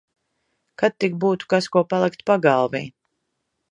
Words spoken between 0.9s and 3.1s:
tik būtu kas ko palikt pagalvī.